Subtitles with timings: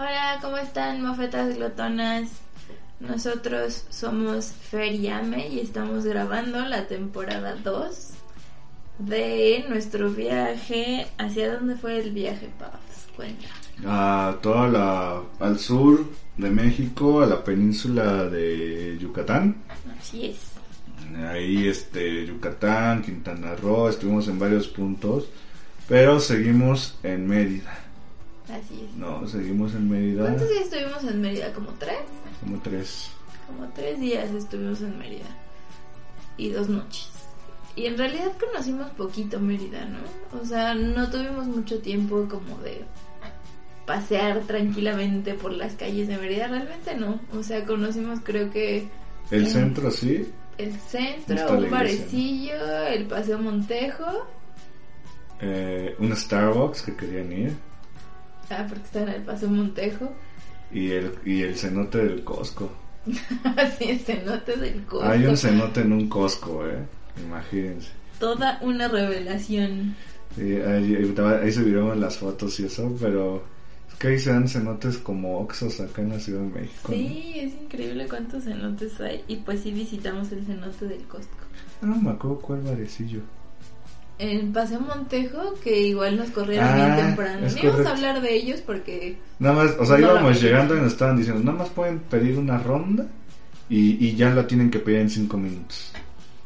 [0.00, 2.30] Hola, ¿cómo están, mofetas glotonas?
[3.00, 8.08] Nosotros somos Feriame y estamos grabando la temporada 2
[9.00, 11.06] de nuestro viaje.
[11.18, 12.80] ¿Hacia dónde fue el viaje, Paz?
[13.14, 13.48] Cuenta.
[13.86, 16.06] a toda la al sur
[16.38, 19.56] de México, a la península de Yucatán.
[20.00, 20.38] Así es.
[21.28, 25.28] Ahí este Yucatán, Quintana Roo, estuvimos en varios puntos,
[25.86, 27.89] pero seguimos en Mérida.
[28.52, 28.96] Así es.
[28.96, 31.52] No, seguimos en Mérida ¿Cuántos días estuvimos en Mérida?
[31.52, 31.98] ¿Como tres?
[32.40, 33.10] como tres.
[33.46, 35.26] Como tres días estuvimos en Mérida.
[36.36, 37.08] Y dos noches.
[37.76, 40.40] Y en realidad conocimos poquito Mérida, ¿no?
[40.40, 42.84] O sea, no tuvimos mucho tiempo como de
[43.86, 46.48] pasear tranquilamente por las calles de Mérida.
[46.48, 47.20] Realmente no.
[47.32, 48.88] O sea, conocimos creo que
[49.30, 50.28] El en centro sí,
[50.58, 54.26] el centro, un barecillo, el Paseo Montejo.
[55.40, 57.69] eh, un Starbucks que querían ir
[58.50, 60.12] Ah, porque está en el Paseo Montejo.
[60.72, 62.70] y el y el cenote del Costco.
[63.56, 65.08] Así el cenote del Costco.
[65.08, 66.78] Hay un cenote en un Costco, eh.
[67.24, 67.88] Imagínense.
[68.18, 69.94] Toda una revelación.
[70.36, 70.96] Sí, ahí,
[71.42, 73.42] ahí- subiremos las fotos y eso, pero
[73.88, 76.88] es que ahí se dan cenotes como Oxos acá en la Ciudad de México.
[76.88, 76.94] ¿no?
[76.94, 79.24] Sí, es increíble cuántos cenotes hay.
[79.26, 81.36] Y pues sí visitamos el cenote del Costco.
[81.82, 83.20] Ah, No me acuerdo cuál barecillo.
[84.20, 87.40] En Paseo Montejo, que igual nos corrieron Ah, bien temprano.
[87.40, 90.80] No íbamos a hablar de ellos porque Nada más, o sea, No íbamos llegando y
[90.80, 93.06] nos estaban diciendo, nada más pueden pedir una ronda
[93.70, 95.92] y, y ya la tienen que pedir en cinco minutos.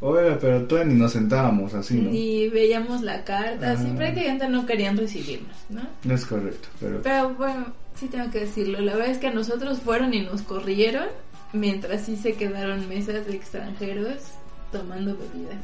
[0.00, 2.10] Oiga, pero todavía ni nos sentábamos así, ¿no?
[2.10, 3.72] ni veíamos la carta.
[3.72, 3.76] Ah.
[3.76, 5.80] Sí, prácticamente no querían recibirnos, ¿no?
[6.04, 7.02] No es correcto, pero...
[7.02, 8.80] Pero bueno, sí tengo que decirlo.
[8.82, 11.06] La verdad es que a nosotros fueron y nos corrieron,
[11.52, 14.18] mientras sí se quedaron mesas de extranjeros
[14.70, 15.56] tomando bebidas.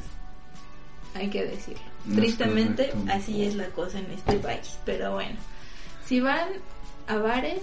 [1.13, 1.81] Hay que decirlo.
[2.05, 3.11] No Tristemente, correcto.
[3.13, 4.77] así es la cosa en este país.
[4.85, 5.35] Pero bueno,
[6.05, 6.47] si van
[7.07, 7.61] a bares,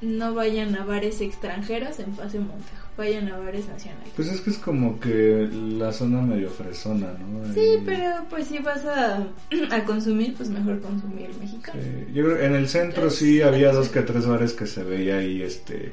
[0.00, 2.82] no vayan a bares extranjeros en Paseo Montejo.
[2.96, 4.12] Vayan a bares nacionales.
[4.14, 7.54] Pues es que es como que la zona medio fresona, ¿no?
[7.54, 9.26] Sí, pero pues si vas a,
[9.70, 11.80] a consumir, pues mejor consumir mexicano.
[11.82, 15.40] Sí, yo en el centro sí había dos que tres bares que se veía ahí,
[15.42, 15.92] este,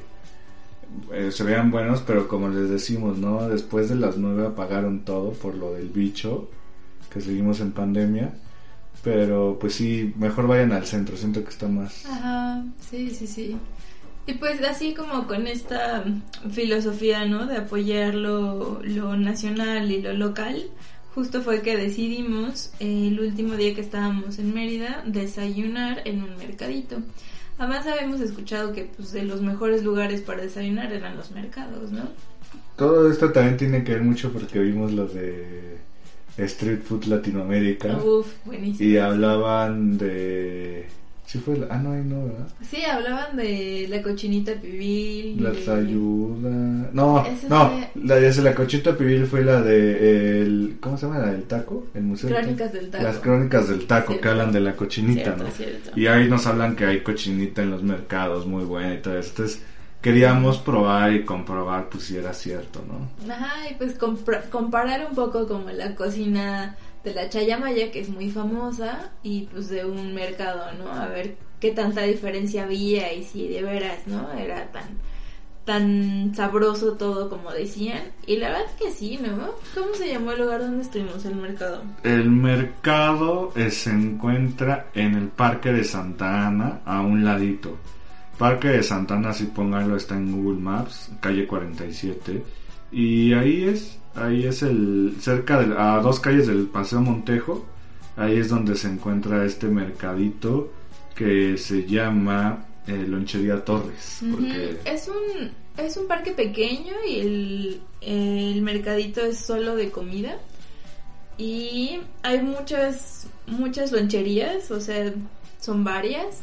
[1.12, 3.48] eh, se veían buenos, pero como les decimos, ¿no?
[3.48, 6.48] Después de las nueve apagaron todo por lo del bicho,
[7.12, 8.34] que seguimos en pandemia,
[9.02, 12.06] pero pues sí, mejor vayan al centro, siento que está más...
[12.06, 13.56] Ajá, sí, sí, sí.
[14.26, 16.04] Y pues así como con esta
[16.50, 17.46] filosofía, ¿no?
[17.46, 20.70] De apoyar lo, lo nacional y lo local,
[21.14, 26.36] justo fue que decidimos eh, el último día que estábamos en Mérida desayunar en un
[26.36, 26.98] mercadito.
[27.60, 32.08] Además habíamos escuchado que pues de los mejores lugares para desayunar eran los mercados, ¿no?
[32.74, 35.76] Todo esto también tiene que ver mucho porque vimos lo de
[36.38, 38.88] Street Food Latinoamérica Uf, buenísimo.
[38.88, 40.86] y hablaban de...
[41.30, 41.68] Sí fue la...
[41.70, 42.48] Ah, no, ahí no, ¿verdad?
[42.68, 45.40] Sí, hablaban de la cochinita pibil.
[45.40, 46.90] La de- ayuda.
[46.92, 51.06] No, Ese no, fue- la de la cochita pibil fue la de el ¿cómo se
[51.06, 51.20] llama?
[51.20, 52.30] La del taco, el museo.
[52.30, 53.04] Crónicas del taco.
[53.04, 54.22] Las crónicas del taco Cierto.
[54.22, 55.50] que hablan de la cochinita, Cierto, ¿no?
[55.52, 55.90] cierto.
[55.94, 59.30] Y ahí nos hablan que hay cochinita en los mercados muy buena y todo eso.
[59.30, 59.62] Entonces,
[60.00, 63.32] queríamos probar y comprobar pues si era cierto, ¿no?
[63.32, 63.96] Ajá, y pues
[64.50, 66.74] comparar un poco como la cocina
[67.04, 70.92] de la Chayamaya, que es muy famosa, y pues de un mercado, ¿no?
[70.92, 74.32] A ver qué tanta diferencia había y si de veras, ¿no?
[74.32, 74.98] Era tan
[75.64, 78.02] tan sabroso todo como decían.
[78.26, 79.50] Y la verdad que sí, ¿no?
[79.74, 81.82] ¿Cómo se llamó el lugar donde estuvimos, el mercado?
[82.02, 87.76] El mercado eh, se encuentra en el Parque de Santa Ana, a un ladito.
[88.38, 92.42] Parque de Santa Ana, si pónganlo, está en Google Maps, calle 47.
[92.92, 97.66] Y ahí es, ahí es el, cerca de, a dos calles del Paseo Montejo,
[98.16, 100.72] ahí es donde se encuentra este mercadito
[101.14, 104.20] que se llama eh, Lonchería Torres.
[104.30, 104.78] Porque.
[104.84, 110.38] Es un es un parque pequeño y el, el mercadito es solo de comida.
[111.38, 115.12] Y hay muchas muchas loncherías, o sea,
[115.60, 116.42] son varias.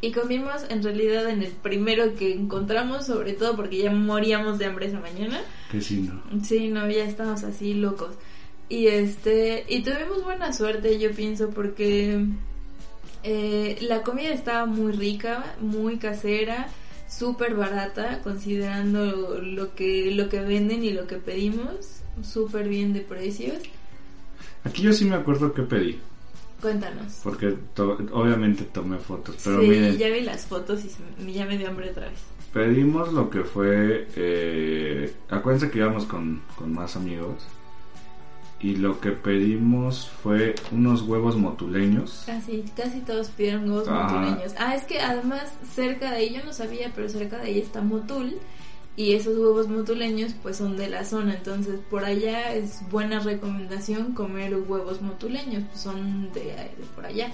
[0.00, 4.66] Y comimos en realidad en el primero que encontramos, sobre todo porque ya moríamos de
[4.66, 5.40] hambre esa mañana.
[5.74, 6.44] Que sí, ¿no?
[6.44, 8.10] Sí, no, ya estamos así locos.
[8.68, 12.24] Y este, y tuvimos buena suerte, yo pienso, porque
[13.22, 16.68] eh, la comida estaba muy rica, muy casera,
[17.08, 23.00] súper barata, considerando lo que, lo que venden y lo que pedimos, súper bien de
[23.00, 23.58] precios.
[24.64, 25.98] Aquí yo sí me acuerdo que pedí,
[26.60, 27.20] Cuéntanos.
[27.22, 31.58] porque to- obviamente tomé fotos, pero sí, miren, ya vi las fotos y ya me
[31.58, 32.18] dio hambre otra vez.
[32.54, 37.44] Pedimos lo que fue, eh, acuérdense que íbamos con, con más amigos,
[38.64, 42.22] y lo que pedimos fue unos huevos motuleños.
[42.24, 44.54] Casi, casi todos pidieron huevos motuleños.
[44.58, 47.82] Ah, es que además cerca de ahí, yo no sabía, pero cerca de ahí está
[47.82, 48.36] Motul.
[48.96, 51.34] Y esos huevos motuleños pues son de la zona.
[51.34, 55.64] Entonces por allá es buena recomendación comer huevos motuleños.
[55.68, 57.32] Pues son de, de por allá.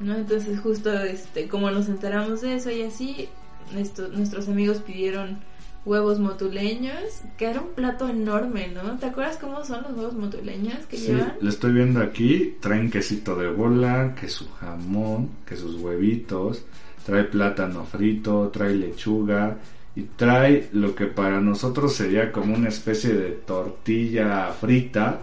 [0.00, 0.14] ¿No?
[0.14, 3.28] Entonces justo este como nos enteramos de eso y así,
[3.72, 5.38] nuestros amigos pidieron
[5.84, 8.98] huevos motuleños, que era un plato enorme, ¿no?
[8.98, 11.34] ¿Te acuerdas cómo son los huevos motuleños que Sí, llevan?
[11.40, 12.56] lo estoy viendo aquí.
[12.60, 16.64] Traen quesito de bola, que su jamón, que sus huevitos.
[17.04, 19.58] Trae plátano frito, trae lechuga.
[19.96, 25.20] Y trae lo que para nosotros sería como una especie de tortilla frita.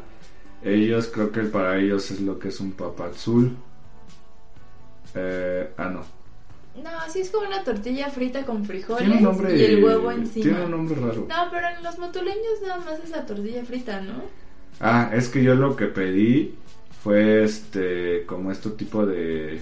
[0.63, 3.57] Ellos, creo que para ellos es lo que es un papazul.
[5.15, 6.20] Eh, ah, no.
[6.81, 9.57] No, así es como una tortilla frita con frijoles Tiene un nombre.
[9.57, 10.44] y el huevo encima.
[10.45, 11.25] Tiene un nombre raro.
[11.27, 14.13] No, pero en los motuleños nada más es la tortilla frita, ¿no?
[14.79, 16.56] Ah, es que yo lo que pedí
[17.03, 19.62] fue este, como este tipo de,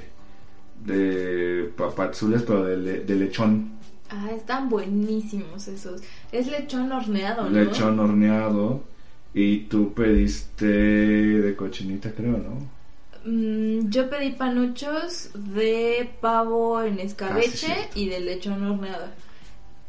[0.86, 3.72] de papazules, pero de, le- de lechón.
[4.10, 6.02] Ah, están buenísimos esos.
[6.32, 7.50] Es lechón horneado, ¿no?
[7.50, 8.84] Lechón horneado.
[9.34, 12.79] Y tú pediste de cochinita, creo, ¿no?
[13.26, 19.08] Mm, yo pedí panuchos de pavo en escabeche Ah, sí, y de lechón horneado.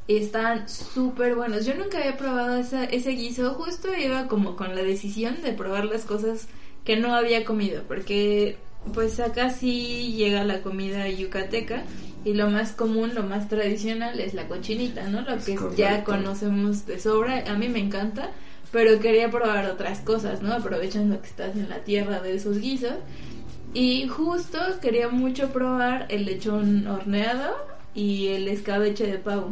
[0.09, 1.65] Están súper buenos.
[1.65, 3.55] Yo nunca había probado esa- ese guiso.
[3.55, 6.49] Justo iba como con la decisión de probar las cosas
[6.85, 7.83] que no había comido.
[7.87, 8.57] Porque
[8.95, 11.85] pues acá sí llega la comida yucateca.
[12.25, 15.23] Y lo más común, lo más tradicional es la cochinita, ¿no?
[15.23, 17.45] Lo Es que ya conocemos de sobra.
[17.51, 18.31] A mí me encanta.
[18.73, 20.53] Pero quería probar otras cosas, ¿no?
[20.55, 22.95] Aprovechando que estás en la tierra de esos guisos.
[23.75, 27.55] Y justo quería mucho probar el lechón horneado
[27.95, 29.51] y el escabeche de pavo.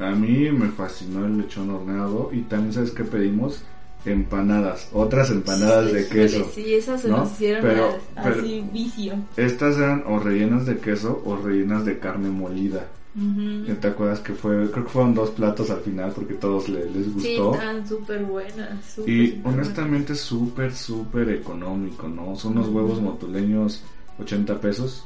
[0.00, 2.30] A mí me fascinó el lechón horneado.
[2.32, 3.62] Y también, ¿sabes qué pedimos?
[4.04, 4.88] Empanadas.
[4.92, 6.48] Otras empanadas de queso.
[6.54, 7.18] Sí, esas se ¿no?
[7.18, 9.14] nos hicieron Pero- a- pero- así vicio.
[9.36, 12.86] Estas eran o rellenas de queso o rellenas de carne molida.
[13.18, 13.74] Ujú.
[13.80, 14.70] ¿Te acuerdas que fue?
[14.70, 17.54] Creo que fueron dos platos al final porque todos le- les Sí, gustó.
[17.54, 18.84] están súper buenas.
[18.94, 22.36] súper, Y súper honestamente súper, súper económico, ¿no?
[22.36, 23.82] Son unos huevos motuleños
[24.20, 25.04] 80 pesos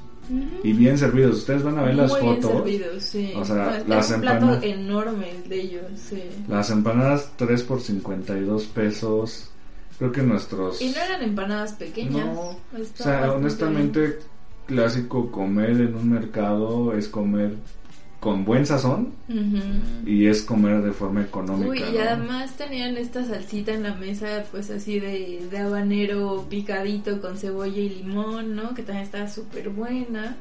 [0.62, 1.38] y bien servidos.
[1.38, 2.50] Ustedes van a ver las Muy bien fotos.
[2.52, 3.32] servidos, sí.
[3.34, 6.22] O sea, las un plato empanadas- enorme de ellos, sí.
[6.48, 9.48] Las empanadas 3 por 52 pesos.
[9.98, 10.80] Creo que nuestros...
[10.82, 12.26] Y no eran empanadas pequeñas.
[12.26, 12.56] No, O
[12.94, 14.18] sea, honestamente,
[14.66, 17.54] clásico comer en un mercado es comer
[18.22, 19.14] con buen sazón
[20.06, 21.68] y es comer de forma económica.
[21.68, 22.02] Uy, y ¿no?
[22.02, 27.80] además tenían esta salsita en la mesa, pues así de, de habanero picadito con cebolla
[27.80, 28.74] y limón, ¿no?
[28.74, 30.36] Que también estaba súper buena.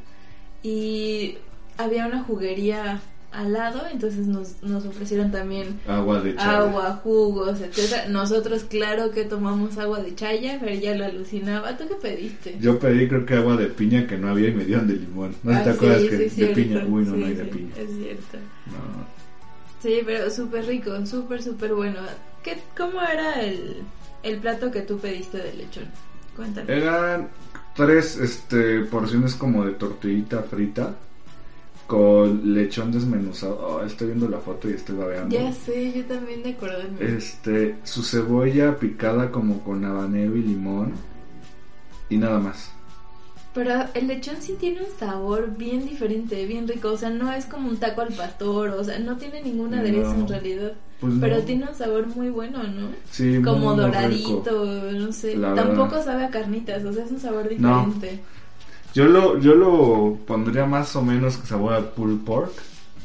[0.62, 1.40] Y
[1.76, 8.08] había una juguería al lado, entonces nos, nos ofrecieron también Agua de agua, jugos, etcétera.
[8.10, 11.78] Nosotros, claro que tomamos agua de chaya, pero ya lo alucinaba.
[11.78, 12.58] ¿Tú qué pediste?
[12.60, 15.36] Yo pedí creo que agua de piña que no había y me dieron de limón.
[15.44, 16.86] No si te Ah, acuerdas sí, que sí, de piña.
[16.86, 17.78] Uy, no, Sí, no hay de sí, piña.
[17.78, 18.38] Es cierto.
[18.66, 19.08] No.
[19.82, 22.00] Sí, pero súper rico, súper, súper bueno.
[22.44, 23.78] ¿Qué, ¿Cómo era el,
[24.24, 25.86] el plato que tú pediste de lechón?
[26.36, 26.72] Cuéntame.
[26.74, 27.30] Eran
[27.76, 30.96] tres este, porciones como de tortillita frita
[31.92, 33.60] con lechón desmenuzado.
[33.60, 35.36] Oh, estoy viendo la foto y estoy babeando.
[35.36, 36.98] Ya sé, yo también de acordarme.
[37.18, 40.94] Este, su cebolla picada como con habanero y limón
[42.10, 42.72] y nada más.
[43.54, 46.94] Pero el lechón sí tiene un sabor bien diferente, bien rico.
[46.94, 50.14] O sea, no es como un taco al pastor, o sea, no tiene ningún aderezo
[50.14, 50.20] No.
[50.22, 50.72] en realidad.
[51.02, 51.42] Pues Pero no.
[51.42, 52.88] tiene un sabor muy bueno, ¿no?
[53.12, 55.36] Sí, Como muy doradito, no sé.
[55.36, 56.06] La Tampoco verdad.
[56.06, 57.94] sabe a carnitas, o sea, es un sabor No.
[58.94, 62.52] Yo lo, yo lo pondría más o menos sabor a pulled pork,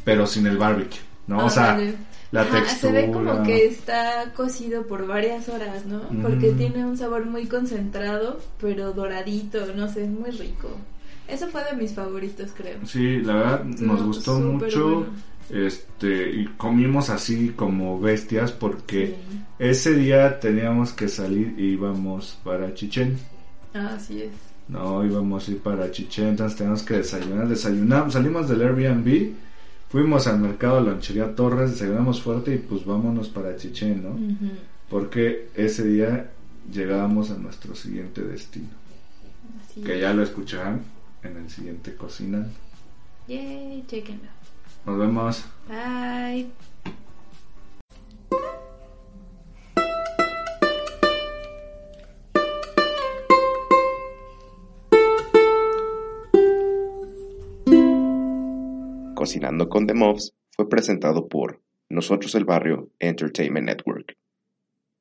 [0.04, 1.38] pero sin el barbecue, ¿no?
[1.38, 1.94] o Ah, sea, vale.
[2.32, 2.92] la Ajá, textura.
[2.92, 6.00] Se ve como que está cocido por varias horas, ¿no?
[6.22, 6.56] Porque Mm.
[6.56, 10.68] tiene un sabor muy concentrado, pero doradito, no sé, es muy rico.
[11.28, 12.78] Eso fue de mis favoritos, creo.
[12.86, 15.06] Sí, la verdad nos gustó mucho.
[15.48, 19.14] Este, y comimos así como bestias porque
[19.60, 23.16] ese día teníamos que salir y íbamos para Chichen.
[23.74, 24.30] Ah, así es.
[24.68, 27.48] No, íbamos a ir para Chichen, entonces teníamos que desayunar.
[27.48, 29.32] Desayunamos, salimos del Airbnb,
[29.88, 34.18] fuimos al mercado de Lonchería Torres, desayunamos fuerte y pues vámonos para Chichen, ¿no?
[34.90, 36.30] Porque ese día
[36.72, 38.68] llegábamos a nuestro siguiente destino.
[39.84, 40.82] que ya lo escucharán
[41.22, 42.50] en el siguiente Cocinando.
[43.28, 44.28] Yay, chequenlo.
[44.86, 45.44] Nos vemos.
[45.68, 46.50] Bye.
[59.26, 63.95] Cocinando con The Mobs fue presentado por Nosotros el Barrio Entertainment Network.